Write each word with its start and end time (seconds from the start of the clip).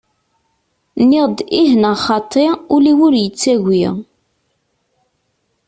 Nniɣ-d 1.01 1.37
ih 1.61 1.71
neɣ 1.81 1.95
xaṭ, 2.05 2.31
ul-iw 2.75 2.99
ur 3.07 3.13
yettagi. 3.17 3.85